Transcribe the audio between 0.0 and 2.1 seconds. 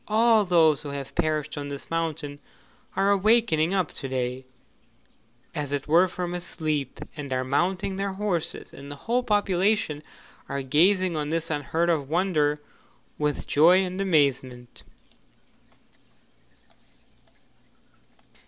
All those who have perished on this